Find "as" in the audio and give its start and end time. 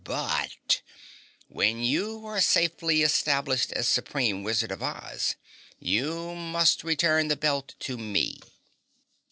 3.73-3.87